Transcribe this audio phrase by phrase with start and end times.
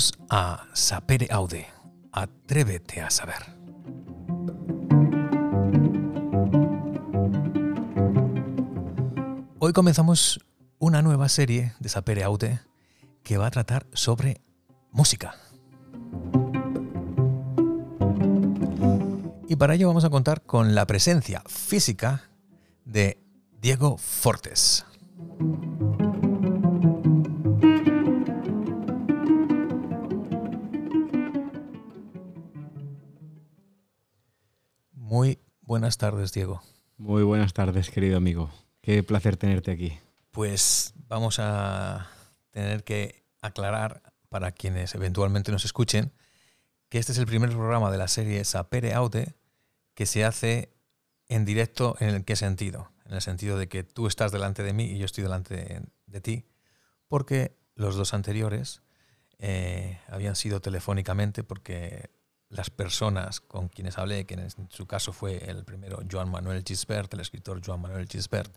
[0.00, 1.66] Bienvenidos a Sapere Aude.
[2.10, 3.36] Atrévete a saber.
[9.58, 10.40] Hoy comenzamos
[10.78, 12.60] una nueva serie de Sapere Aude
[13.22, 14.40] que va a tratar sobre
[14.90, 15.34] música.
[19.48, 22.30] Y para ello vamos a contar con la presencia física
[22.86, 23.18] de
[23.60, 24.86] Diego Fortes.
[35.80, 36.62] Buenas tardes, Diego.
[36.98, 38.50] Muy buenas tardes, querido amigo.
[38.82, 39.98] Qué placer tenerte aquí.
[40.30, 42.06] Pues vamos a
[42.50, 46.12] tener que aclarar para quienes eventualmente nos escuchen
[46.90, 49.36] que este es el primer programa de la serie Sapere Aude
[49.94, 50.70] que se hace
[51.28, 52.92] en directo en qué sentido?
[53.06, 56.20] En el sentido de que tú estás delante de mí y yo estoy delante de,
[56.20, 56.44] ti,
[57.08, 58.82] porque los dos anteriores
[59.38, 62.10] eh, habían sido telefónicamente porque
[62.50, 67.12] las personas con quienes hablé, que en su caso fue el primero Joan Manuel Gisbert,
[67.14, 68.52] el escritor Joan Manuel Gisbert,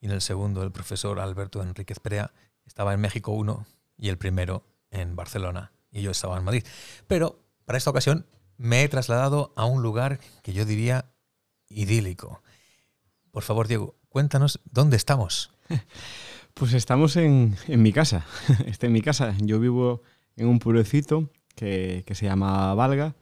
[0.00, 2.32] y en el segundo el profesor Alberto Enríquez Perea,
[2.64, 6.64] estaba en México uno y el primero en Barcelona y yo estaba en Madrid.
[7.06, 11.12] Pero para esta ocasión me he trasladado a un lugar que yo diría
[11.68, 12.42] idílico.
[13.30, 15.52] Por favor, Diego, cuéntanos dónde estamos.
[16.54, 18.24] Pues estamos en, mi casa.
[18.66, 19.34] Estoy en mi casa.
[19.42, 20.00] Yo vivo
[20.36, 23.14] en un pueblecito que, que se llama Valga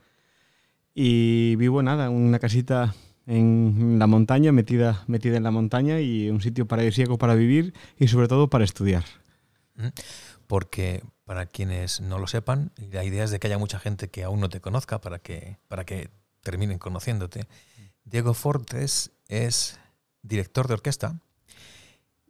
[0.94, 2.94] y vivo, nada, una casita
[3.26, 8.08] en la montaña, metida, metida en la montaña y un sitio paradisíaco para vivir y
[8.08, 9.04] sobre todo para estudiar.
[10.46, 14.24] Porque para quienes no lo sepan, la idea es de que haya mucha gente que
[14.24, 16.10] aún no te conozca para que, para que
[16.42, 17.46] terminen conociéndote.
[18.04, 19.80] Diego Fortes es
[20.22, 21.18] director de orquesta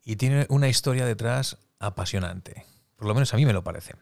[0.04, 2.64] y tiene una historia detrás apasionante.
[2.96, 3.94] Por lo menos a mí me lo parece.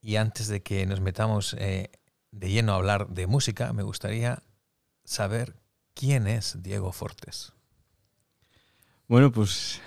[0.00, 1.90] Y antes de que nos metamos eh,
[2.30, 4.42] de lleno a hablar de música, me gustaría
[5.04, 5.56] saber
[5.94, 7.52] quién es Diego Fortes.
[9.08, 9.80] Bueno, pues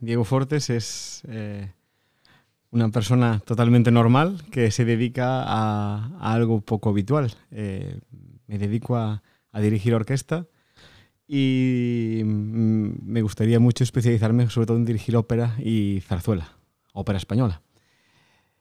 [0.00, 1.72] Diego Fortes es eh,
[2.70, 7.32] una persona totalmente normal que se dedica a, algo poco habitual.
[7.50, 7.98] Eh,
[8.46, 9.22] me dedico a,
[9.54, 10.46] dirigir orquesta
[11.26, 16.52] y mm, me gustaría mucho especializarme sobre todo en dirigir ópera y zarzuela,
[16.92, 17.62] ópera española.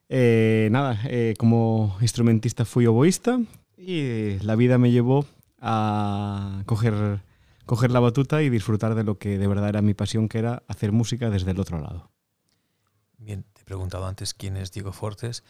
[0.09, 3.39] Eh, nada, eh, como instrumentista fui oboísta
[3.77, 5.25] y la vida me llevó
[5.59, 7.21] a coger,
[7.65, 10.63] coger la batuta y disfrutar de lo que de verdad era mi pasión, que era
[10.67, 12.11] hacer música desde el otro lado.
[13.17, 15.43] Bien, te he preguntado antes quién es Diego Fortes.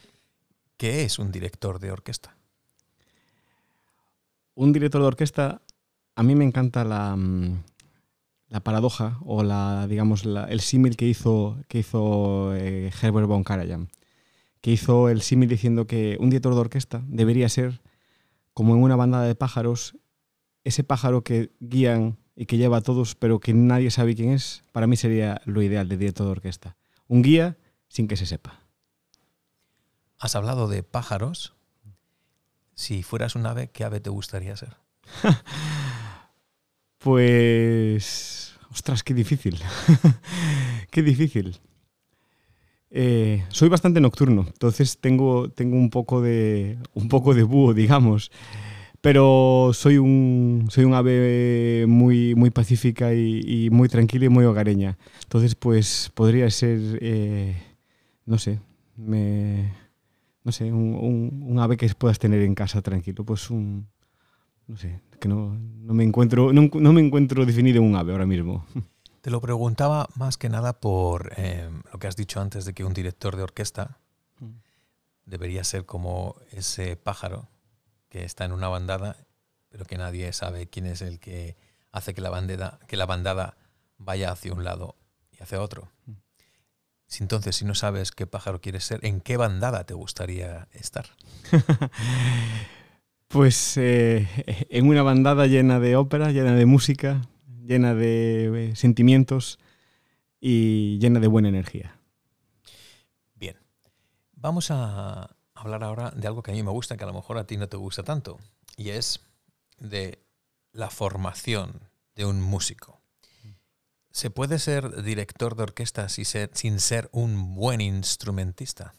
[0.77, 2.37] ¿Qué es un director de orquesta?
[4.53, 5.61] Un director de orquesta,
[6.15, 7.61] a mí me encanta la, mm,
[8.49, 13.89] la paradoja o la, digamos, el símil que hizo, que hizo eh, Herbert von Karajan
[14.65, 17.83] que hizo el símil diciendo que un director de orquesta debería ser,
[18.55, 19.95] como en una bandada de pájaros,
[20.63, 24.63] ese pájaro que guían y que lleva a todos, pero que nadie sabe quién es,
[24.71, 26.77] para mí sería lo ideal de director de orquesta.
[27.07, 27.59] Un guía
[27.89, 28.59] sin que se sepa.
[30.17, 31.53] Has hablado de pájaros.
[32.73, 34.77] Si fueras un ave, ¿qué ave te gustaría ser?
[36.97, 38.55] pues...
[38.71, 39.61] Ostras, qué difícil.
[40.89, 41.59] qué difícil.
[42.91, 48.31] Eh, soy bastante nocturno, entonces tengo, tengo un, poco de, un poco de búho, digamos.
[49.01, 54.97] Pero soy un, soy un ave muy, muy pacífica y, muy tranquila y muy hogareña.
[55.21, 57.55] Entonces, pues podría ser, eh,
[58.25, 58.59] no sé,
[58.97, 63.23] no sé, un, un, ave que puedas tener en casa tranquilo.
[63.23, 63.87] Pues un,
[64.67, 68.25] no sé, que no, no me encuentro, no, no me encuentro definido un ave ahora
[68.25, 68.65] mismo.
[69.25, 72.83] Te lo preguntaba más que nada por eh, lo que has dicho antes de que
[72.83, 73.97] un director de orquesta
[74.39, 74.51] mm.
[75.25, 77.49] debería ser como ese pájaro
[78.09, 79.17] que está en una bandada,
[79.69, 81.57] pero que nadie sabe quién es el que
[81.91, 83.57] hace que la, bandada, que la bandada
[83.97, 84.95] vaya hacia un lado
[85.31, 85.89] y hacia otro.
[86.05, 86.11] Mm.
[87.21, 91.07] Entonces, si no sabes qué pájaro quieres ser, ¿en qué bandada te gustaría estar?
[93.27, 94.27] pues eh,
[94.69, 97.23] en una bandada llena de ópera, llena de música,
[97.65, 99.59] llena de eh, sentimientos
[100.39, 101.97] y llena de buena energía.
[103.35, 103.57] Bien,
[104.33, 107.37] vamos a hablar ahora de algo que a mí me gusta, que a lo mejor
[107.37, 108.39] a ti no te gusta tanto,
[108.77, 109.21] y es
[109.79, 110.19] de
[110.71, 111.81] la formación
[112.15, 113.01] de un músico.
[114.11, 118.93] ¿Se puede ser director de orquesta sin ser, un buen instrumentista?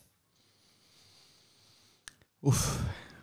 [2.42, 2.80] Uf,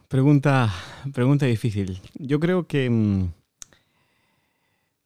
[0.07, 0.73] pregunta,
[1.13, 2.01] pregunta difícil.
[2.15, 3.31] Yo creo que mm,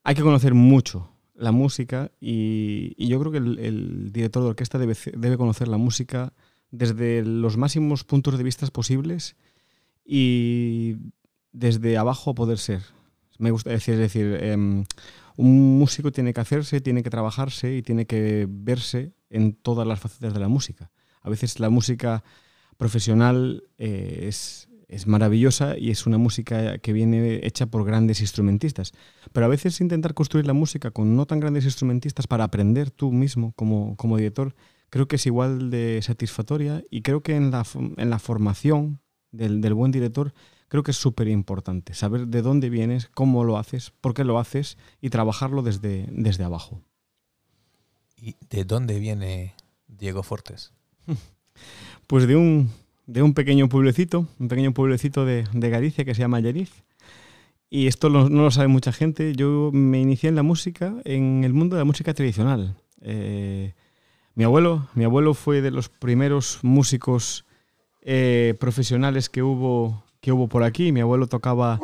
[0.08, 4.96] hay que conocer mucho la música y, yo creo que el, director de orquesta debe,
[5.18, 6.32] debe, conocer la música
[6.72, 9.36] desde los máximos puntos de vista posibles
[10.06, 10.96] y
[11.52, 12.84] desde abajo poder ser.
[13.38, 14.86] Me gusta decir, es decir, em,
[15.36, 20.00] un músico tiene que hacerse, tiene que trabajarse y tiene que verse en todas las
[20.00, 20.90] facetas de la música.
[21.22, 22.24] A veces la música
[22.78, 28.94] profesional eh, es, es maravillosa y es una música que viene hecha por grandes instrumentistas.
[29.34, 33.12] Pero a veces intentar construir la música con no tan grandes instrumentistas para aprender tú
[33.12, 34.56] mismo como, como director,
[34.90, 37.66] creo que es igual de satisfactoria y creo que en la,
[37.98, 39.02] en la formación
[39.32, 40.34] del, del buen director
[40.70, 44.40] creo que es súper importante saber de dónde vienes, cómo lo haces, por qué lo
[44.40, 46.82] haces y trabajarlo desde, desde abajo.
[48.16, 49.54] ¿Y de dónde viene
[49.88, 50.74] Diego Fortes?
[52.06, 52.72] Pues de un,
[53.08, 56.84] de un pequeño pueblecito, un pequeño pueblecito de, de Galicia que se llama Yeriz.
[57.70, 59.34] Y esto no lo sabe mucha gente.
[59.36, 62.76] Yo me inicié en la música, en el mundo de la música tradicional.
[63.02, 63.74] Eh,
[64.36, 67.46] mi abuelo, mi abuelo fue de los primeros músicos
[68.04, 70.92] eh, profesionales que hubo, que hubo por aquí.
[70.92, 71.80] Mi abuelo tocaba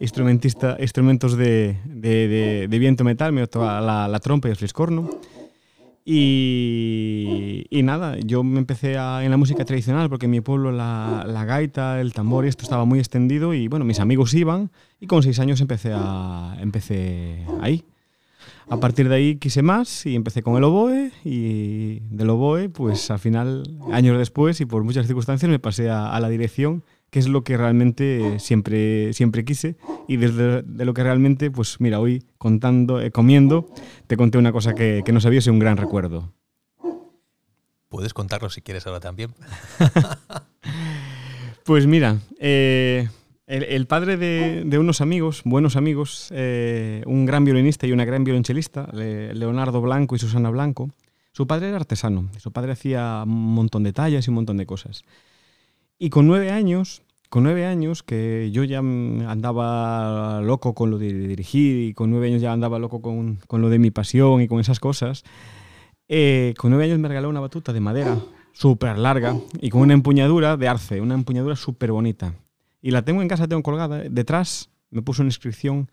[0.00, 4.56] instrumentista, instrumentos de, de, de, de viento metal, me tocaba la, la trompa y el
[4.56, 5.08] fliscorno.
[6.04, 10.72] Y, y, nada, yo me empecé a, en la música tradicional porque en mi pueblo
[10.72, 14.72] la, la, gaita, el tambor y esto estaba muy extendido y bueno, mis amigos iban
[14.98, 17.84] y con seis años empecé, a, empecé ahí.
[18.68, 23.10] A partir de ahí quise más y empecé con el oboe y del oboe pues
[23.12, 23.62] al final,
[23.92, 27.44] años después y por muchas circunstancias me pasé a, a la dirección que es lo
[27.44, 29.76] que realmente siempre, siempre quise
[30.08, 33.68] y desde de lo que realmente, pues mira, hoy contando, eh, comiendo,
[34.06, 36.32] te conté una cosa que, que no sabía y un gran recuerdo.
[37.90, 39.34] Puedes contarlo si quieres ahora también.
[41.64, 43.10] pues mira, eh,
[43.46, 48.06] el, el, padre de, de, unos amigos, buenos amigos, eh, un gran violinista y una
[48.06, 50.88] gran violonchelista, Leonardo Blanco y Susana Blanco,
[51.32, 54.64] su padre era artesano, su padre hacía un montón de tallas y un montón de
[54.64, 55.04] cosas.
[55.98, 61.12] Y con nueve años, con nueve años, que yo ya andaba loco con lo de
[61.12, 64.48] dirigir y con nueve años ya andaba loco con, con lo de mi pasión y
[64.48, 65.24] con esas cosas,
[66.08, 68.18] eh, con nueve años me regaló una batuta de madera
[68.52, 72.34] súper larga y con una empuñadura de arce, una empuñadura súper bonita.
[72.82, 74.02] Y la tengo en casa, tengo colgada.
[74.10, 75.90] Detrás me puso una inscripción,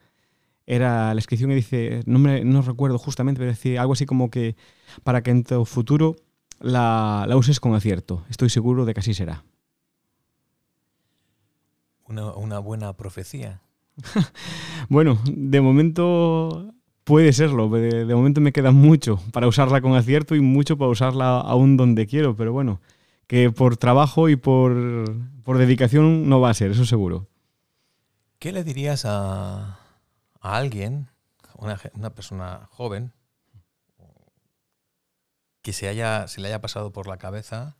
[0.65, 4.29] era la inscripción que dice, no, me, no recuerdo justamente, pero decía algo así como
[4.29, 4.55] que
[5.03, 6.15] para que en tu futuro
[6.59, 8.25] la, la uses con acierto.
[8.29, 9.45] Estoy seguro de que así será
[12.09, 13.61] una, una buena profecía.
[14.89, 16.73] bueno, de momento
[17.03, 17.69] puede serlo.
[17.69, 21.77] De, de, momento me queda mucho para usarla con acierto y mucho para usarla aún
[21.77, 22.81] donde quiero, pero bueno,
[23.27, 27.27] que por trabajo y por, por dedicación no va a ser, eso seguro.
[28.39, 29.79] ¿Qué le dirías a,
[30.39, 31.09] a alguien,
[31.55, 33.11] una, una, persona joven,
[35.61, 37.77] que se, haya, se le haya pasado por la cabeza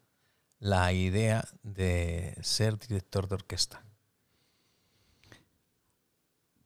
[0.59, 3.83] la idea de ser director de orquesta?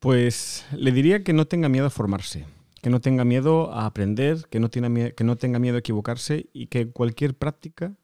[0.04, 2.46] Pues le diría que no tenga miedo a formarse,
[2.82, 5.80] que no tenga miedo a aprender, que no, tenga miedo, que no tenga miedo a
[5.80, 7.96] equivocarse y que cualquier práctica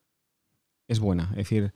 [0.88, 1.31] es buena.
[1.31, 1.74] Es decir,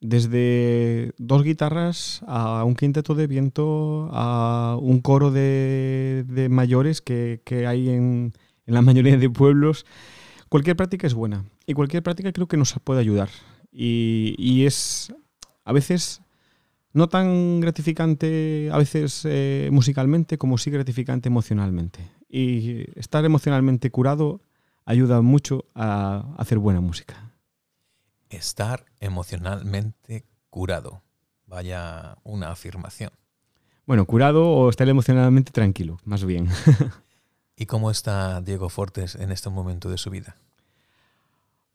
[0.00, 7.90] desde dos guitarras a un quinteto de viento, a un coro de, mayores que, hay
[7.90, 8.32] en,
[8.64, 9.84] en, la mayoría de pueblos,
[10.48, 13.28] cualquier práctica es buena y cualquier práctica creo que nos puede ayudar.
[13.70, 15.12] Y es
[15.66, 16.22] a veces
[16.92, 22.00] no tan gratificante a veces eh, musicalmente como sí gratificante emocionalmente.
[22.28, 24.40] Y estar emocionalmente curado
[24.84, 27.32] ayuda mucho a hacer buena música.
[28.28, 31.02] Estar emocionalmente curado.
[31.46, 33.10] Vaya una afirmación.
[33.86, 36.48] Bueno, curado o estar emocionalmente tranquilo, más bien.
[37.56, 40.36] ¿Y cómo está Diego Fortes en este momento de su vida?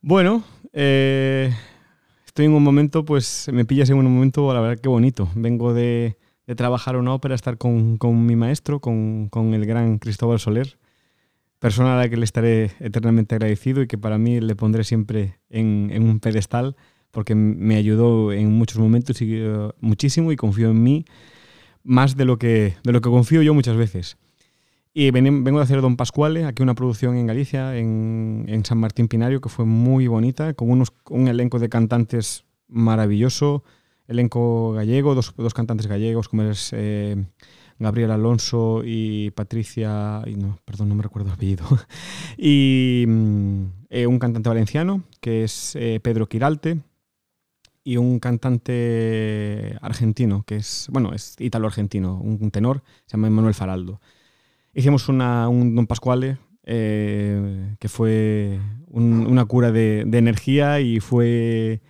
[0.01, 1.53] Bueno, eh,
[2.35, 5.29] estoy en un momento, pues me pillas en un momento, la verdad que bonito.
[5.35, 9.99] Vengo de, de trabajar una ópera, estar con, con mi maestro, con, con, el gran
[9.99, 10.77] Cristóbal Soler,
[11.59, 15.39] persona a la que le estaré eternamente agradecido y que para mí le pondré siempre
[15.49, 16.75] en, un pedestal
[17.09, 21.05] porque me ayudó en muchos momentos y, uh, muchísimo y confío en mí
[21.83, 24.17] más de lo, que, de lo que confío yo muchas veces.
[24.97, 29.09] Y vengo de hacer Don Pascuale, aquí una producción en Galicia, en, en, San Martín
[29.09, 33.65] Pinario, que fue muy bonita, con unos, un elenco de cantantes maravilloso,
[34.07, 37.25] elenco gallego, dos, dos cantantes gallegos, como es eh,
[37.77, 41.65] Gabriel Alonso y Patricia, y no, perdón, no me recuerdo el apellido,
[42.37, 43.03] y
[43.89, 46.79] eh, un cantante valenciano, que es eh, Pedro Quiralte,
[47.83, 53.99] y un cantante argentino, que es, bueno, es ítalo-argentino, un tenor, se llama Manuel Faraldo.
[54.75, 61.81] Hicimos una, un Don Pascuale, eh, que fue una cura de, energía y fue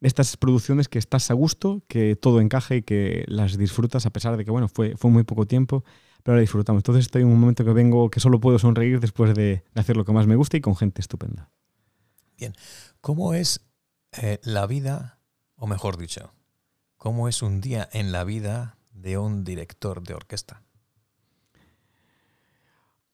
[0.00, 4.38] estas producciones que estás a gusto, que todo encaje y que las disfrutas a pesar
[4.38, 5.84] de que, bueno, fue, fue muy poco tiempo,
[6.22, 6.80] pero la disfrutamos.
[6.80, 10.06] Entonces estoy en un momento que vengo que solo puedo sonreír después de hacer lo
[10.06, 11.50] que más me gusta y con gente estupenda.
[12.38, 12.54] Bien,
[13.02, 13.60] ¿cómo es
[14.12, 15.20] eh, la vida,
[15.56, 16.32] o mejor dicho,
[16.96, 20.62] cómo es un día en la vida de un director de orquesta?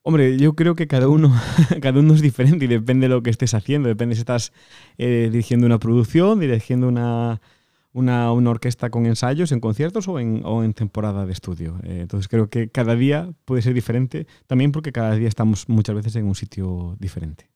[0.03, 1.35] Hombre, yo creo que cada uno,
[1.83, 3.89] cada uno es diferente y depende de lo que estés haciendo.
[3.89, 4.53] Depende si estás
[4.97, 7.41] eh, dirigiendo una producción, dirigiendo una,
[7.93, 11.79] una, orquesta con ensayos en conciertos o en, o en temporada de estudio.
[11.83, 15.95] Eh, entonces creo que cada día puede ser diferente, también porque cada día estamos muchas
[15.95, 17.51] veces en un sitio diferente.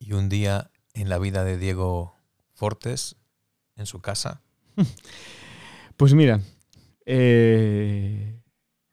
[0.00, 2.16] ¿Y un día en la vida de Diego
[2.54, 3.16] Fortes,
[3.76, 4.42] en su casa?
[5.96, 6.42] Pues mira,
[7.06, 8.38] eh,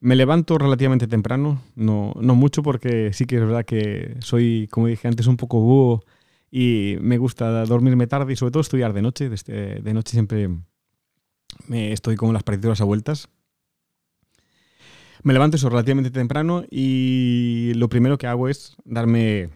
[0.03, 4.87] me levanto relativamente temprano, no, no, mucho porque sí que es verdad que soy, como
[4.87, 6.03] dije antes, un poco búho
[6.51, 9.29] y me gusta dormirme tarde y sobre todo estudiar de noche.
[9.29, 10.49] De, noche siempre
[11.67, 13.29] me estoy con las partituras a vueltas.
[15.23, 19.51] Me levanto eso relativamente temprano y lo primero que hago es darme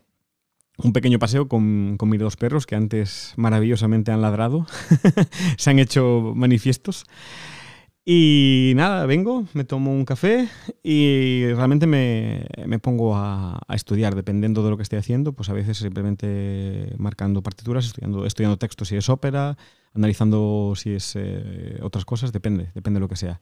[0.78, 4.66] un pequeño paseo con, con mis dos perros que antes maravillosamente han ladrado,
[5.58, 7.06] se han hecho manifiestos.
[8.10, 10.48] Y nada, vengo, me tomo un café
[10.82, 15.50] y realmente me, me pongo a, a, estudiar, dependiendo de lo que esté haciendo, pues
[15.50, 19.58] a veces simplemente marcando partituras, estudiando, estudiando textos si es ópera,
[19.94, 23.42] analizando si es eh, otras cosas, depende, depende de lo que sea.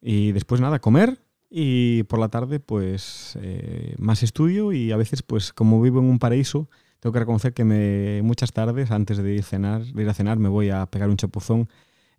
[0.00, 1.18] Y después nada, comer
[1.50, 6.06] y por la tarde pues eh, más estudio y a veces pues como vivo en
[6.06, 10.08] un paraíso, tengo que reconocer que me, muchas tardes antes de ir, cenar, de ir
[10.08, 11.68] a cenar me voy a pegar un chapuzón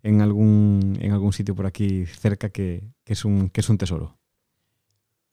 [0.02, 4.16] en algún, en algún sitio por aquí cerca que, es un, que es un tesoro.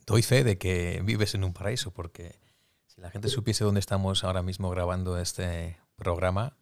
[0.05, 2.39] Doy fe de que vives en un paraíso, porque
[2.87, 6.57] si la gente supiese dónde estamos ahora mismo grabando este programa,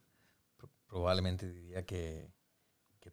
[0.87, 2.29] probablemente diría que,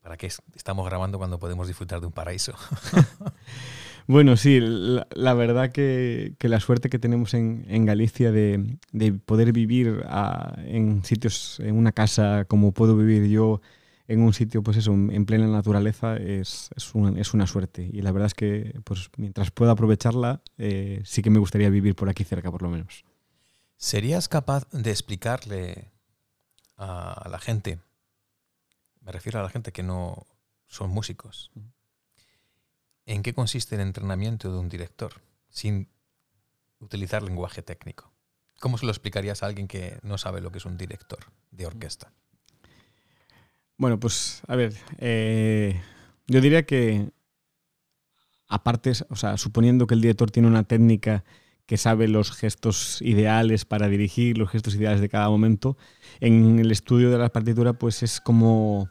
[0.03, 2.55] para qué estamos grabando cuando podemos disfrutar de un paraíso.
[4.07, 8.79] bueno, sí, la, verdad que, la suerte que tenemos en, Galicia de,
[9.25, 10.05] poder vivir
[10.67, 13.61] en sitios, en una casa como puedo vivir yo,
[14.09, 17.89] en un sitio, pues eso, en plena naturaleza, es, es, una, suerte.
[17.93, 21.95] Y la verdad es que, pues mientras pueda aprovecharla, eh, sí que me gustaría vivir
[21.95, 23.05] por aquí cerca, por lo menos.
[23.77, 25.93] ¿Serías capaz de explicarle
[26.79, 27.81] a la gente,
[29.03, 30.27] me refiero a la gente que no
[30.67, 31.51] son músicos,
[33.05, 35.91] en qué consiste el entrenamiento de un director sin
[36.81, 38.11] utilizar lenguaje técnico?
[38.59, 41.67] ¿Cómo se lo explicarías a alguien que no sabe lo que es un director de
[41.67, 42.13] orquesta?
[43.79, 45.81] Bueno, pues a ver, eh,
[46.27, 47.11] yo diría que
[48.49, 51.25] aparte, o sea, suponiendo que el director tiene una técnica
[51.65, 55.77] que sabe los gestos ideales para dirigir, los gestos ideales de cada momento,
[56.19, 58.89] en el estudio de la partitura pues es como,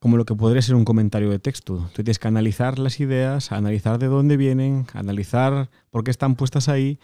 [0.00, 1.88] como lo que podría ser un comentario de texto.
[1.94, 6.68] Tú tienes que analizar las ideas, analizar de dónde vienen, analizar por qué están puestas
[6.68, 6.98] ahí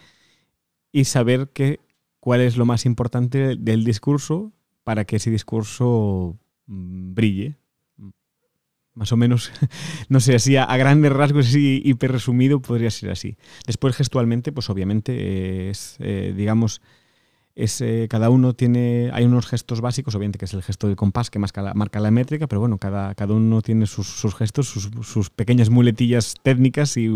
[0.91, 1.79] y saber que,
[2.19, 4.51] cuál es lo más importante del discurso
[4.83, 6.37] para que ese discurso
[6.71, 7.57] brille.
[8.93, 9.51] Más o menos,
[10.09, 13.37] no sé, así a, grandes rasgos, así hiper resumido, podría ser así.
[13.65, 16.81] Después, gestualmente, pues obviamente es, eh, digamos,
[17.55, 20.95] es, eh, cada uno tiene, hay unos gestos básicos, obviamente que es el gesto del
[20.95, 24.67] compás que marca la, marca la métrica, pero bueno, cada, cada uno tiene sus, gestos,
[24.69, 27.09] sus, pequeñas muletillas técnicas y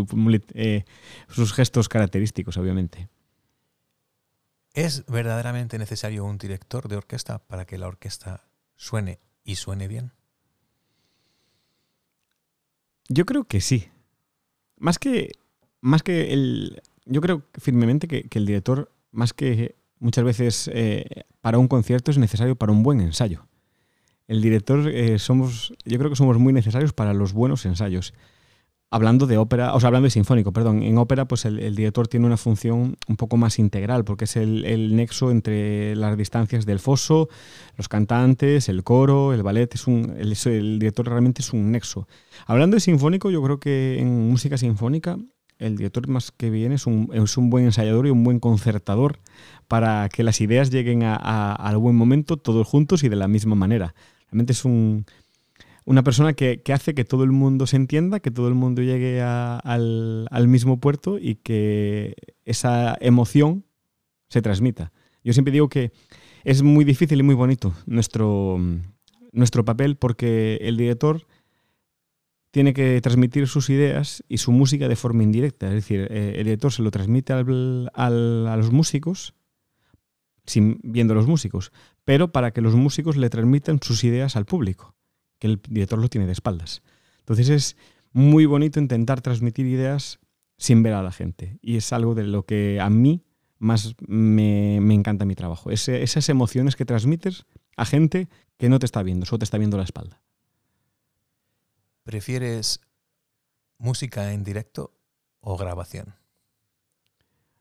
[0.54, 0.84] eh,
[1.28, 3.08] sus gestos característicos, obviamente.
[4.72, 8.46] ¿Es verdaderamente necesario un director de orquesta para que la orquesta
[8.76, 10.12] suene y suene bien?
[13.08, 13.88] Yo creo que sí.
[14.76, 15.30] Más que,
[15.80, 16.82] más que el...
[17.06, 22.18] Yo creo firmemente que, el director, más que muchas veces eh, para un concierto, es
[22.18, 23.46] necesario para un buen ensayo.
[24.26, 28.12] El director eh, somos, yo creo que somos muy necesarios para los buenos ensayos
[28.90, 32.26] hablando de ópera, o sea, hablando de sinfónico, perdón, en ópera pues el, director tiene
[32.26, 37.28] una función un poco más integral porque es el, nexo entre las distancias del foso,
[37.76, 42.06] los cantantes, el coro, el ballet, es un, el, director realmente es un nexo.
[42.46, 45.18] Hablando de sinfónico, yo creo que en música sinfónica
[45.58, 49.20] el director más que bien es un, es un buen ensayador y un buen concertador
[49.68, 53.54] para que las ideas lleguen a, al buen momento todos juntos y de la misma
[53.54, 53.94] manera.
[54.30, 55.06] Realmente es un
[55.86, 59.22] una persona que, hace que todo el mundo se entienda, que todo el mundo llegue
[59.22, 62.14] al, mismo puerto y que
[62.44, 63.64] esa emoción
[64.28, 64.92] se transmita.
[65.22, 65.92] Yo siempre digo que
[66.44, 68.58] es muy difícil y muy bonito nuestro,
[69.30, 71.24] nuestro papel porque el director
[72.50, 75.68] tiene que transmitir sus ideas y su música de forma indirecta.
[75.68, 79.34] Es decir, eh, el director se lo transmite a los músicos
[80.46, 81.72] sin viendo los músicos,
[82.04, 84.94] pero para que los músicos le transmitan sus ideas al público,
[85.38, 86.82] que el director lo tiene de espaldas.
[87.20, 87.76] Entonces es
[88.12, 90.18] muy bonito intentar transmitir ideas
[90.56, 91.58] sin ver a la gente.
[91.60, 93.24] Y es algo de lo que a mí
[93.58, 95.70] más me, encanta mi trabajo.
[95.70, 99.76] esas emociones que transmites a gente que no te está viendo, solo te está viendo
[99.76, 100.20] la espalda.
[102.04, 102.80] ¿Prefieres
[103.78, 104.94] música en directo
[105.40, 106.14] o grabación?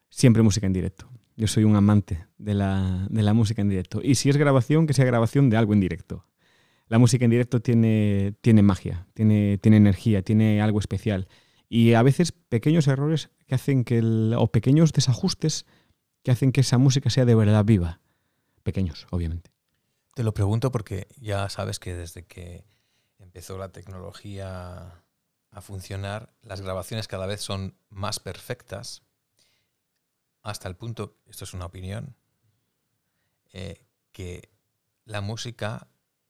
[0.09, 1.09] Siempre música en directo.
[1.35, 3.99] Yo soy un amante de la, de la música en directo.
[4.01, 6.25] Y si es grabación, que sea grabación de algo en directo.
[6.87, 11.27] La música en directo tiene, tiene magia, tiene, tiene energía, tiene algo especial.
[11.67, 14.01] Y a veces pequeños errores que hacen que
[14.37, 15.65] o pequeños desajustes
[16.23, 18.01] que hacen que esa música sea de verdad viva.
[18.63, 19.51] Pequeños, obviamente.
[20.15, 22.65] Te lo pregunto porque ya sabes que desde que
[23.19, 25.03] empezó la tecnología
[25.51, 29.03] a funcionar, las grabaciones cada vez son más perfectas,
[30.41, 32.15] hasta el punto, esto es una opinión,
[33.53, 34.49] eh, que
[35.05, 35.87] la música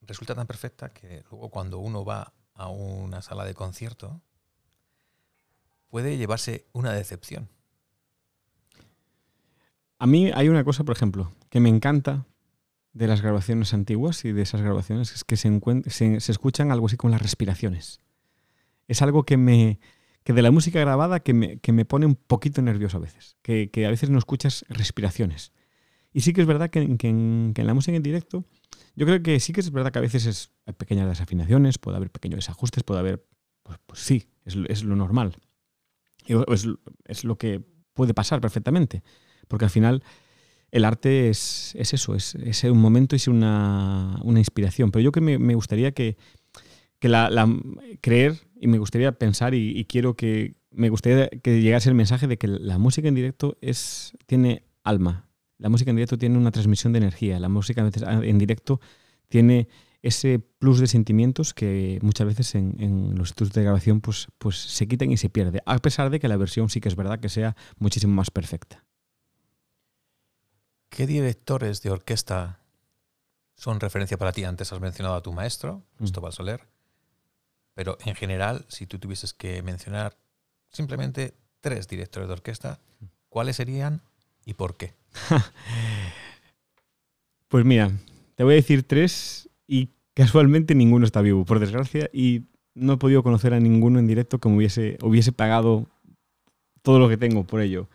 [0.07, 4.21] resulta tan perfecta que luego cuando uno va a una sala de concierto
[5.89, 7.49] puede llevarse una decepción.
[9.97, 12.25] A mí hay una cosa, por ejemplo, que me encanta
[12.95, 17.11] de las grabaciones antiguas y de esas grabaciones, es que se, escuchan algo así como
[17.11, 17.99] las respiraciones.
[18.87, 19.79] Es algo que me,
[20.23, 23.35] que de la música grabada que me, que me, pone un poquito nervioso a veces,
[23.41, 25.51] que, que, a veces no escuchas respiraciones.
[26.15, 28.45] Y sí que es verdad que, en, la música en directo,
[28.95, 31.97] yo creo que sí que es verdad que a veces es, hay pequeñas desafinaciones, puede
[31.97, 33.25] haber pequeños desajustes, puede haber,
[33.63, 35.35] pues, pues sí, es, lo normal.
[36.25, 37.61] Es, lo que
[37.93, 39.03] puede pasar perfectamente.
[39.49, 40.03] Porque al final
[40.71, 44.91] el arte es, eso, es, un momento y es una, inspiración.
[44.91, 46.15] Pero yo que me, gustaría que,
[47.01, 47.29] la,
[47.99, 52.37] creer y me gustaría pensar y, quiero que me gustaría que llegase el mensaje de
[52.37, 55.24] que la música en directo es, tiene alma.
[55.57, 57.39] La música en directo tiene una transmisión de energía.
[57.39, 58.81] La música en directo
[59.29, 59.67] tiene
[60.05, 64.87] ese plus de sentimientos que muchas veces en, los estudios de grabación pues, pues se
[64.87, 67.27] quitan y se pierde, a pesar de que la versión sí que es verdad que
[67.27, 68.85] sea muchísimo más perfecta.
[70.89, 72.59] ¿Qué directores de orquesta
[73.55, 74.43] son referencia para ti?
[74.43, 75.97] Antes has mencionado a tu maestro, mm.
[75.97, 76.67] Cristóbal Soler,
[77.73, 80.17] pero en general, si tú tuvieses que mencionar
[80.69, 82.79] simplemente tres directores de orquesta,
[83.27, 84.03] ¿cuáles serían
[84.45, 84.93] y por qué?
[87.47, 87.91] pues mira,
[88.35, 92.43] te voy a decir tres y casualmente ninguno está vivo, por desgracia, y
[92.75, 95.87] no he podido conocer a ninguno en directo que me hubiese, hubiese pagado
[96.81, 97.89] todo lo que tengo por ello.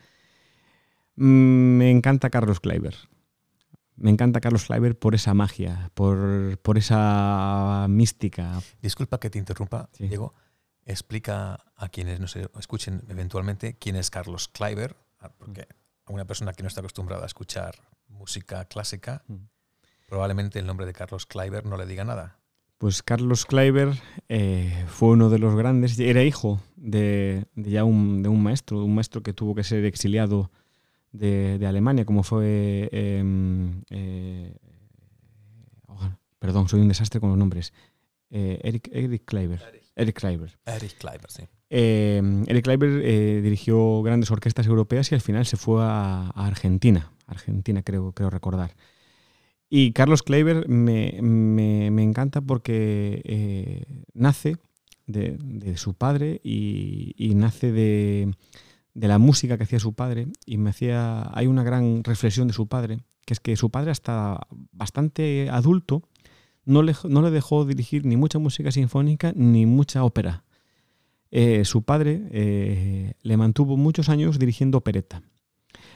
[1.16, 2.96] Mm, me encanta Carlos Kleiber.
[3.96, 8.60] Me encanta Carlos Kleiber por esa magia, por, por esa mística.
[8.80, 10.34] Disculpa que te interrumpa, Diego.
[10.86, 15.68] Explica a quienes nos escuchen eventualmente quién es Carlos Kleiber, ah, porque
[16.10, 17.76] a una persona que no está acostumbrada a escuchar
[18.08, 19.36] música clásica, mm.
[20.06, 22.38] probablemente el nombre de Carlos Kleiber no le diga nada.
[22.78, 23.92] Pues Carlos Kleiber
[24.28, 28.94] eh, fue uno de los grandes, era hijo de, ya un, de un maestro, un
[28.94, 30.50] maestro que tuvo que ser exiliado
[31.12, 32.88] de, Alemania, como fue...
[32.90, 34.56] Em, eh,
[35.88, 37.74] oh, perdón, soy un desastre con los nombres.
[38.30, 39.62] Eh, Eric, Eric Kleiber.
[39.94, 40.58] Eric Kleiber.
[40.64, 41.42] Eric Kleiber, sí.
[41.70, 47.12] Em, Eric Kleiber eh, dirigió grandes orquestas europeas y al final se fue a, Argentina.
[47.26, 48.74] Argentina, creo, creo recordar.
[49.68, 51.16] Y Carlos Kleiber me,
[52.02, 54.56] encanta porque nace
[55.06, 58.32] de, su padre y nace de,
[58.94, 62.54] de la música que hacía su padre y me hacía hay una gran reflexión de
[62.54, 66.02] su padre que es que su padre hasta bastante adulto
[66.64, 70.44] no le, no le dejó dirigir ni mucha música sinfónica ni mucha ópera
[71.30, 75.22] eh, su padre eh, le mantuvo muchos años dirigiendo opereta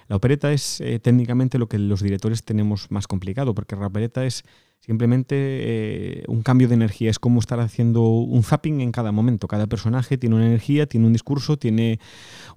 [0.08, 4.24] la opereta es eh, técnicamente lo que los directores tenemos más complicado porque la opereta
[4.24, 4.44] es
[4.80, 7.08] Simplemente un cambio de energía.
[7.08, 9.48] Es como estar haciendo un zapping en cada momento.
[9.48, 12.00] Cada personaje tiene una energía, tiene un discurso, tiene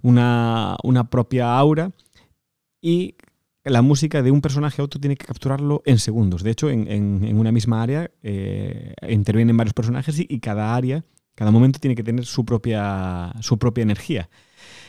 [0.02, 0.76] una,
[1.10, 1.92] propia aura.
[2.82, 3.14] Y
[3.64, 6.42] la música de un personaje a otro tiene que capturarlo en segundos.
[6.42, 8.10] De hecho, en, una misma área
[9.08, 11.06] intervienen varios personajes y, cada área,
[11.38, 14.28] cada momento tiene que tener su propia, su propia energía.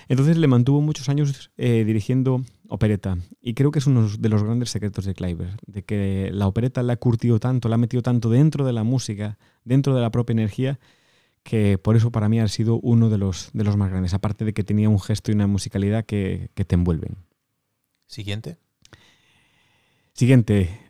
[0.08, 3.20] Entonces le mantuvo muchos años eh, dirigiendo opereta.
[3.40, 6.82] Y creo que es uno de los grandes secretos de Kleiber, de que la opereta
[6.82, 10.10] la ha curtido tanto, la ha metido tanto dentro de la música, dentro de la
[10.10, 10.80] propia energía,
[11.44, 14.44] que por eso para mí ha sido uno de los, de los más grandes, aparte
[14.44, 17.16] de que tenía un gesto y una musicalidad que, te envuelven.
[18.08, 18.58] Siguiente.
[20.14, 20.89] Siguiente.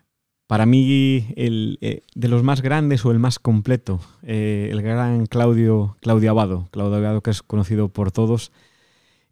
[0.49, 5.27] Para mí, el, eh, de los más grandes o el más completo, eh, el gran
[5.27, 6.67] Claudio, Claudio Abado.
[6.71, 8.51] Claudio Abado, que es conocido por todos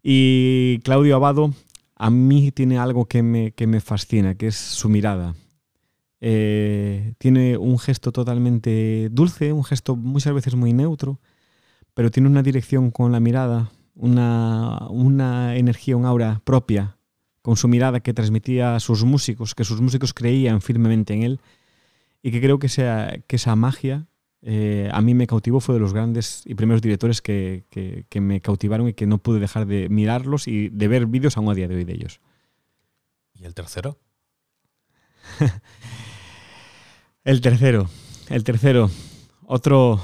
[0.00, 1.52] y Claudio Abado
[1.96, 5.34] a mí tiene algo que me, que me fascina, que es su mirada.
[6.20, 11.18] Eh, tiene un gesto totalmente dulce, un gesto muchas veces muy neutro,
[11.94, 16.97] pero tiene una dirección con la mirada, una, una energía, un aura propia
[17.48, 21.40] con su mirada que transmitía a sus músicos, que sus músicos creían firmemente en él
[22.22, 24.06] y que creo que, sea, que esa magia
[24.42, 28.42] eh, a mí me cautivó, fue de los grandes y primeros directores que, que, me
[28.42, 31.68] cautivaron y que no pude dejar de mirarlos y de ver vídeos aún a día
[31.68, 32.20] de hoy de ellos.
[33.32, 33.96] ¿Y el tercero?
[37.24, 37.88] el tercero,
[38.28, 38.90] el tercero,
[39.46, 40.02] otro,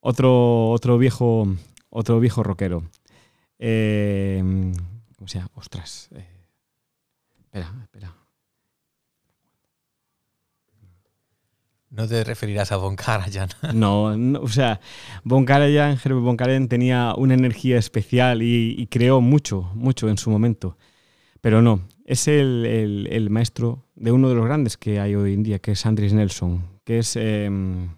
[0.00, 1.54] otro, otro viejo,
[1.90, 2.82] otro viejo rockero.
[3.58, 4.72] Eh,
[5.18, 5.50] ¿Cómo se llama?
[5.54, 6.08] Ostras.
[6.12, 6.37] Eh,
[7.60, 8.14] espera, espera.
[11.90, 13.48] No te referirás a Von Karajan.
[13.74, 14.04] No,
[14.40, 14.80] o sea,
[15.24, 20.30] Von Karajan, Herbert Von Karajan tenía una energía especial y, creó mucho, mucho en su
[20.30, 20.76] momento.
[21.40, 25.58] Pero no, es el, maestro de uno de los grandes que hay hoy en día,
[25.60, 27.16] que es Andris Nelson, que es...
[27.16, 27.90] Em,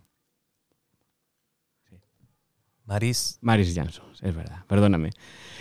[2.85, 3.39] Maris.
[3.41, 5.11] Maris Jansson, es verdad, perdóname.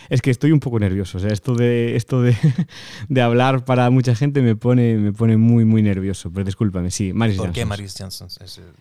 [0.10, 1.18] Es que estoy un poco nervioso.
[1.18, 2.36] O sea, esto de, esto de,
[3.10, 6.32] de hablar para mucha gente me pone, me pone muy, muy nervioso.
[6.32, 8.74] Pero discúlpame, sí, Maris ¿Por qué Maris Jansson es el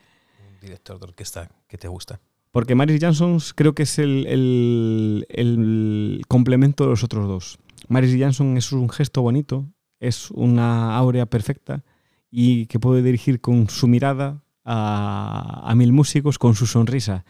[0.61, 2.21] director de orquesta que te gusta?
[2.51, 7.59] Porque Maris Jansson creo que es el, el, el complemento de los otros dos.
[7.89, 9.69] Maris Jansson es un gesto bonito,
[10.01, 11.85] es una áurea perfecta
[12.31, 17.25] y que puede dirigir con su mirada a, a mil músicos, con su sonrisa.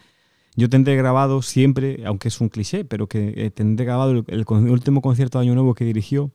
[0.59, 5.01] Yo tendré grabado siempre, aunque es un cliché, pero que eh, tendré grabado el, último
[5.01, 6.31] concierto de Año Nuevo que dirigió,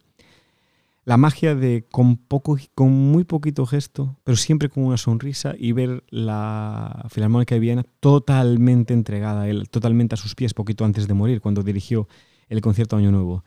[1.04, 5.72] la magia de con, poco, con muy poquito gesto, pero siempre con una sonrisa y
[5.72, 11.12] ver la Filarmónica de Viena totalmente entregada él, totalmente a sus pies poquito antes de
[11.12, 12.08] morir, cuando dirigió
[12.48, 13.44] el concierto de Año Nuevo.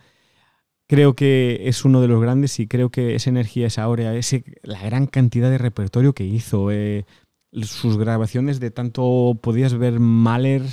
[0.86, 4.44] Creo que es uno de los grandes y creo que esa energía, esa aurea, ese,
[4.62, 7.08] la gran cantidad de repertorio que hizo, eh,
[7.52, 10.64] sus grabaciones de tanto podías ver Mahler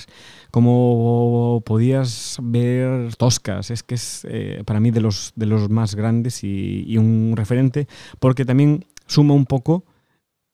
[0.50, 3.70] como podías ver Toscas.
[3.70, 7.88] Es que es eh, para mí de los, de los más grandes y, un referente
[8.18, 9.84] porque también suma un poco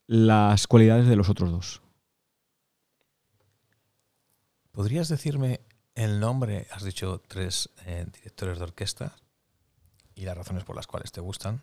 [0.07, 1.83] las cualidades de los otros dos.
[4.73, 5.61] ¿Podrías decirme
[5.95, 6.67] el nombre?
[6.71, 9.17] Has dicho tres eh, directores de orquesta
[10.15, 11.63] y las razones por las cuales te gustan.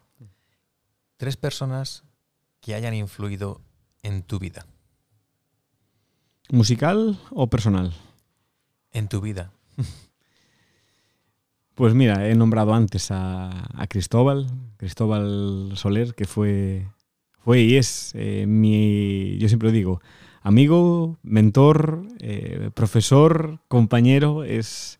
[1.17, 2.03] Tres personas
[2.59, 3.61] que hayan influido
[4.03, 4.65] en tu vida?
[6.49, 7.93] ¿Musical o personal?
[8.91, 9.51] En tu vida.
[11.77, 16.87] Pues mira, he nombrado antes a, Cristóbal, Cristóbal Soler, que fue,
[17.37, 20.01] fue y es eh, mi, yo siempre digo,
[20.41, 24.97] amigo, mentor, eh, profesor, compañero, es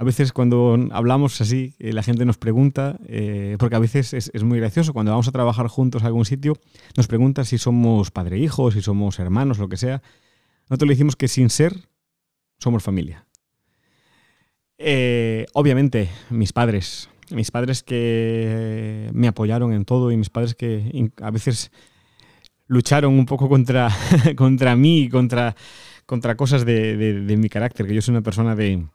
[0.00, 4.42] a veces cuando hablamos así, eh, la gente nos pregunta, eh, porque a veces es,
[4.44, 6.56] muy gracioso, cuando vamos a trabajar juntos a algún sitio,
[6.96, 10.00] nos pregunta si somos padre e hijo, si somos hermanos, lo que sea.
[10.70, 11.74] Nosotros le decimos que sin ser,
[12.58, 13.26] somos familia.
[14.78, 21.12] Eh, obviamente, mis padres, mis padres que me apoyaron en todo y mis padres que
[21.20, 21.72] a veces
[22.68, 23.90] lucharon un poco contra,
[24.34, 25.54] contra mí, contra,
[26.06, 28.86] contra cosas de mi carácter, que yo soy una persona de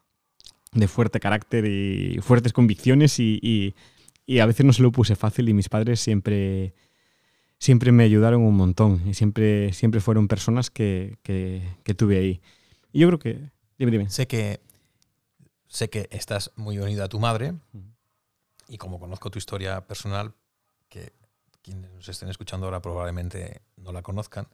[0.75, 3.73] de fuerte carácter y fuertes convicciones y,
[4.39, 6.73] a veces no se lo puse fácil y mis padres siempre,
[7.57, 11.17] siempre me ayudaron un montón y siempre, siempre fueron personas que,
[11.97, 12.41] tuve ahí.
[12.91, 13.51] Y yo creo que...
[13.77, 14.09] Dime, dime.
[14.09, 14.61] Sé que,
[15.67, 17.53] sé que estás muy unido a tu madre
[18.67, 20.33] y como conozco tu historia personal,
[20.89, 21.13] que
[21.61, 24.47] quienes nos estén escuchando ahora probablemente no la conozcan,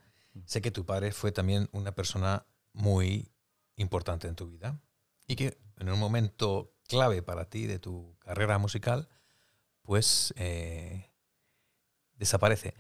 [0.45, 3.27] sé que tu padre fue también una persona muy
[3.75, 4.79] importante en tu vida
[5.27, 9.09] y que en un momento clave para ti de tu carrera musical,
[9.81, 11.09] pues eh,
[12.15, 12.75] desaparece.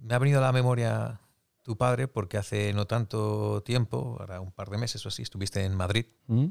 [0.00, 1.20] Me ha venido a la memoria
[1.62, 5.64] tu padre porque hace no tanto tiempo, ahora un par de meses o así, estuviste
[5.64, 6.46] en Madrid mm.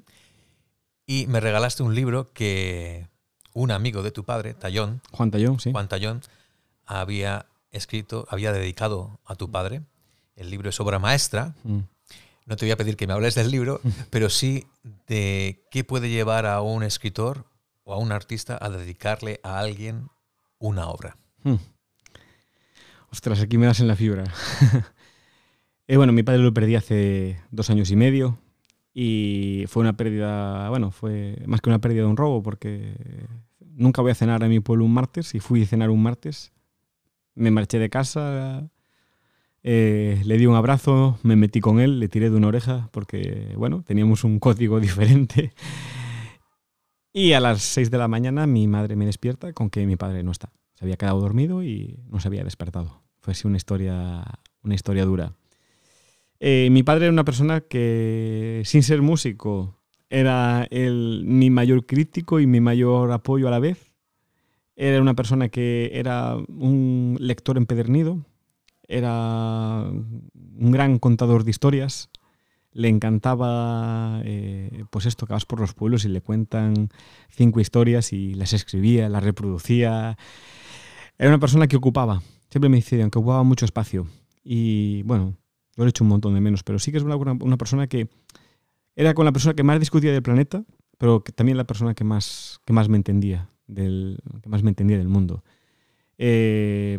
[1.06, 3.08] y me regalaste un libro que
[3.54, 5.72] un amigo de tu padre, Tallón, Juan Tallón, sí.
[5.72, 6.22] Juan Tallón,
[6.86, 9.82] había escrito, había dedicado a tu padre.
[10.36, 11.56] El libro es obra maestra.
[11.64, 11.80] Mm
[12.48, 14.66] no te voy a pedir que me hables del libro, pero sí
[15.06, 17.46] de qué puede llevar a un escritor
[17.84, 20.08] o a un artista a dedicarle a alguien
[20.58, 21.18] una obra.
[21.44, 21.58] Hmm.
[23.12, 24.24] Ostras, aquí me das en la fibra.
[25.90, 28.38] Eh, bueno, mi padre lo perdí hace dos años y medio
[28.94, 32.94] y fue una pérdida, bueno, fue más que una pérdida de un robo porque
[33.62, 36.52] nunca voy a cenar a mi pueblo un martes y fui a cenar un martes.
[37.36, 38.70] Me marché de casa,
[39.70, 43.52] eh, le di un abrazo, me metí con él, le tiré de una oreja porque,
[43.58, 45.52] bueno, teníamos un código diferente.
[47.12, 50.24] Y a las 6 de la mañana mi madre me despierta con que mi padre
[50.24, 50.54] no está.
[50.76, 53.02] Se había quedado dormido y no se había despertado.
[53.20, 54.24] Fue así una historia,
[54.64, 55.34] una historia dura.
[56.40, 59.76] Eh, mi padre era una persona que, sin ser músico,
[60.10, 63.92] era el, mi mayor crítico y mi mayor apoyo a la vez.
[64.78, 68.24] Era una persona que era un lector empedernido,
[68.88, 72.10] era un gran contador de historias,
[72.78, 76.90] le encantaba, eh, pues esto, que por los pueblos y le cuentan
[77.30, 80.16] cinco historias y las escribía, las reproducía.
[81.18, 82.22] Era una persona que ocupaba,
[82.52, 84.08] siempre me decían que ocupaba mucho espacio.
[84.44, 85.36] Y bueno,
[85.76, 88.10] lo he hecho un montón de menos, pero sí que es una, persona que
[88.96, 90.64] era con la persona que más discutía del planeta,
[91.00, 95.00] pero también la persona que más, que más me entendía, del, que más me entendía
[95.00, 95.44] del mundo.
[96.20, 96.98] Eh,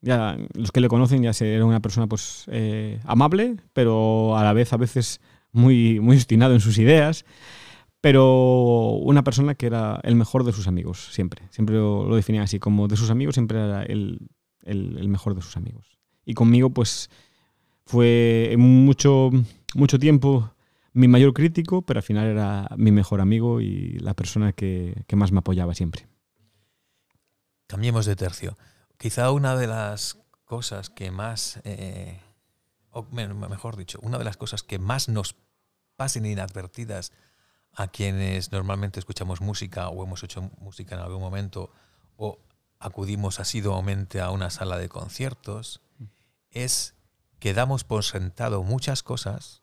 [0.00, 4.52] ya los que le conocen ya era una persona pues eh, amable, pero a la
[4.52, 5.20] vez a veces
[5.52, 7.24] muy, muy obstinado en sus ideas,
[8.00, 11.42] pero una persona que era el mejor de sus amigos, siempre.
[11.50, 14.28] Siempre lo, definía así, como de sus amigos siempre era el,
[14.62, 15.98] el, mejor de sus amigos.
[16.24, 17.10] Y conmigo pues
[17.84, 19.30] fue mucho,
[19.74, 20.52] mucho tiempo
[20.92, 25.16] mi mayor crítico, pero al final era mi mejor amigo y la persona que, que
[25.16, 26.06] más me apoyaba siempre.
[27.66, 28.56] Cambiemos de tercio.
[28.98, 32.20] Quizá una de las cosas que más, eh,
[32.90, 35.36] o mejor dicho, una de las cosas que más nos
[35.94, 37.12] pasen inadvertidas
[37.72, 41.70] a quienes normalmente escuchamos música o hemos hecho música en algún momento
[42.16, 42.40] o
[42.80, 45.80] acudimos asiduamente a una sala de conciertos,
[46.50, 46.94] es
[47.38, 49.62] que damos por sentado muchas cosas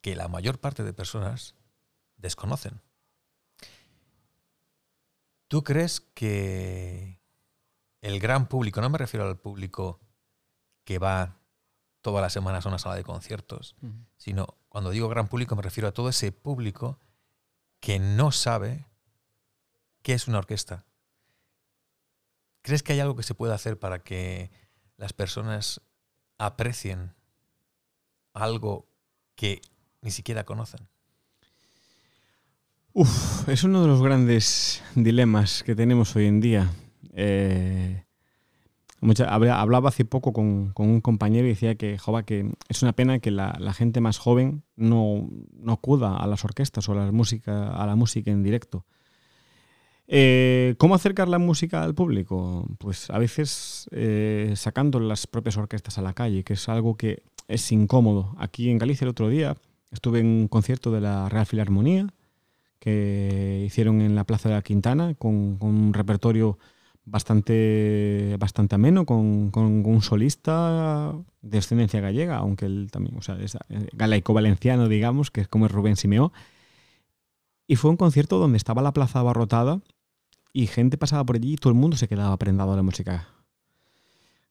[0.00, 1.54] que la mayor parte de personas
[2.16, 2.80] desconocen.
[5.48, 7.20] ¿Tú crees que
[8.00, 10.00] el gran público, no me refiero al público
[10.84, 11.36] que va
[12.00, 13.76] todas las semanas a una sala de conciertos,
[14.16, 16.98] sino cuando digo gran público me refiero a todo ese público
[17.80, 18.86] que no sabe
[20.02, 20.84] qué es una orquesta.
[22.62, 24.50] ¿Crees que hay algo que se puede hacer para que
[24.96, 25.80] las personas
[26.38, 27.14] aprecien
[28.32, 28.88] algo
[29.34, 29.60] que
[30.00, 30.88] ni siquiera conocen?
[32.92, 36.70] Uf, es uno de los grandes dilemas que tenemos hoy en día.
[37.14, 38.04] Eh,
[39.26, 43.72] hablaba hace poco con, un compañero y decía que, que es una pena que la,
[43.72, 47.96] gente más joven no, no, acuda a las orquestas o a la música, a la
[47.96, 48.84] música en directo.
[50.10, 52.66] Eh, ¿Cómo acercar la música al público?
[52.78, 57.22] Pues a veces eh, sacando las propias orquestas a la calle, que es algo que
[57.46, 58.34] es incómodo.
[58.38, 59.54] Aquí en Galicia el otro día
[59.92, 62.08] estuve en un concierto de la Real Filarmonía
[62.78, 66.58] que hicieron en la Plaza de la Quintana con un repertorio
[67.10, 73.56] bastante, bastante ameno, con, un solista de ascendencia gallega, aunque él también, o sea, es
[73.68, 76.32] eh, galaico-valenciano, digamos, que es como es Rubén Simeó.
[77.66, 79.80] Y fue un concierto donde estaba la plaza abarrotada
[80.52, 83.28] y gente pasaba por allí y todo el mundo se quedaba prendado a la música.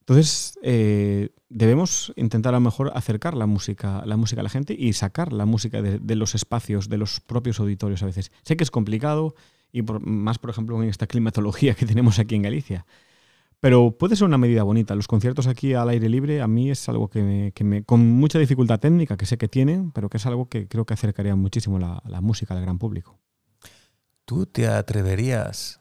[0.01, 4.75] Entonces, eh, debemos intentar a lo mejor acercar la música, la música a la gente
[4.77, 8.31] y sacar la música de los espacios, de los propios auditorios a veces.
[8.43, 9.35] Sé que es complicado,
[9.71, 12.86] y más, por ejemplo, en esta climatología que tenemos aquí en Galicia.
[13.60, 14.93] Pero puede ser una medida bonita.
[14.93, 18.80] Los conciertos aquí al aire libre a mí es algo que me, con mucha dificultad
[18.80, 22.01] técnica, que sé que tienen, pero que es algo que creo que acercaría muchísimo la,
[22.06, 23.19] la música al gran público.
[24.25, 25.80] ¿Tú te atreverías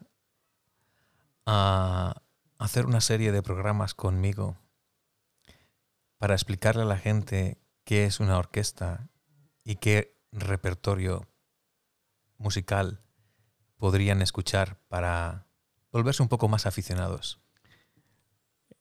[1.45, 2.21] a
[2.57, 4.57] hacer una serie de programas conmigo
[6.17, 9.09] para explicarle a la gente qué es una orquesta
[9.63, 11.27] y qué repertorio
[12.37, 13.01] musical
[13.77, 15.47] podrían escuchar para
[15.91, 17.39] volverse un poco más aficionados?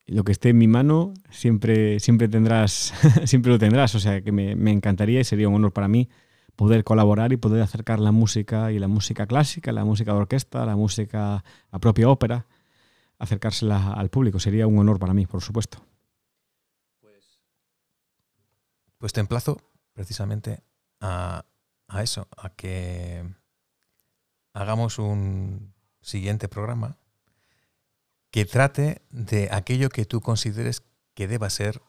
[0.06, 3.94] Lo que esté en mi mano siempre, siempre tendrás, siempre lo tendrás.
[3.94, 6.08] O sea que me, encantaría y sería un honor para mí
[6.54, 10.64] poder colaborar y poder acercar la música y la música clásica, la música de orquesta,
[10.64, 12.46] la música, la propia ópera,
[13.18, 14.38] acercársela al público.
[14.38, 15.84] Sería un honor para mí, por supuesto.
[17.00, 17.40] Pues,
[18.98, 19.60] pues te emplazo
[19.92, 20.62] precisamente
[21.00, 21.44] a,
[21.88, 23.24] a eso, a que
[24.56, 26.96] hagamos un siguiente programa
[28.30, 30.82] que trate de aquello que tú consideres
[31.14, 31.82] que deba ser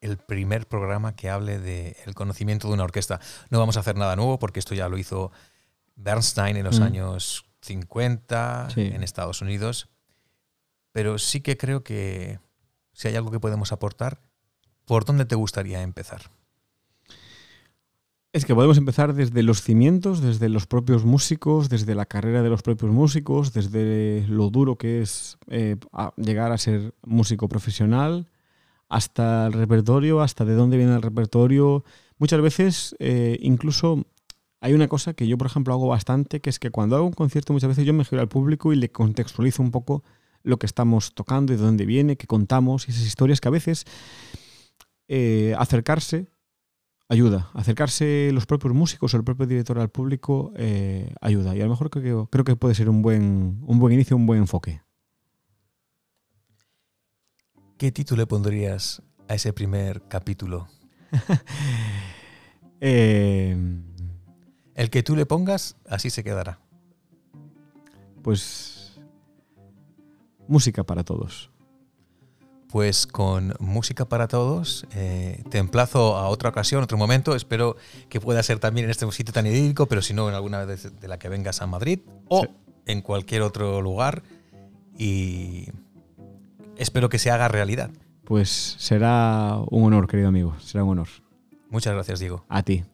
[0.00, 3.20] el primer programa que hable del conocimiento de una orquesta.
[3.50, 5.32] No vamos a hacer nada nuevo porque esto ya lo hizo
[5.96, 6.82] Bernstein en los mm.
[6.82, 9.88] años 50 en Estados Unidos,
[10.92, 12.38] pero sí que creo que
[12.92, 14.22] si hay algo que podemos aportar,
[14.86, 16.30] ¿por dónde te gustaría empezar?
[18.38, 22.48] Es que podemos empezar desde los cimientos, desde los propios músicos, desde la carrera de
[22.48, 25.74] los propios músicos, desde lo duro que es eh,
[26.16, 28.28] llegar a ser músico profesional,
[28.88, 31.82] hasta el repertorio, hasta de dónde viene el repertorio.
[32.18, 34.04] Muchas veces, eh, incluso
[34.60, 37.14] hay una cosa que yo, por ejemplo, hago bastante, que es que cuando hago un
[37.14, 40.04] concierto muchas veces yo me giro al público y le contextualizo un poco
[40.44, 43.84] lo que estamos tocando de dónde viene, qué contamos y esas historias que a veces
[45.08, 46.28] eh, acercarse
[47.08, 47.50] ayuda.
[47.54, 51.56] Acercarse los propios músicos o el propio director al público eh, ayuda.
[51.56, 54.16] Y a lo mejor creo que, creo que puede ser un buen, un buen inicio,
[54.16, 54.82] un buen enfoque.
[57.76, 60.68] ¿Qué título le pondrías a ese primer capítulo?
[62.80, 63.56] Eh,
[64.76, 66.60] el que tú le pongas, así se quedará.
[68.22, 69.00] Pues
[70.46, 71.50] música para todos.
[72.70, 77.34] Pues con música para todos, eh, te emplazo a otra ocasión, otro momento.
[77.34, 77.76] Espero
[78.10, 81.00] que pueda ser también en este sitio tan idílico, pero si no, en alguna vez
[81.00, 82.46] de la que vengas a Madrid o
[82.84, 84.22] en cualquier otro lugar.
[84.98, 85.68] Y
[86.76, 87.90] espero que se haga realidad.
[88.24, 90.54] Pues será un honor, querido amigo.
[90.60, 91.08] Será un honor.
[91.70, 92.44] Muchas gracias, Diego.
[92.48, 92.84] A ti.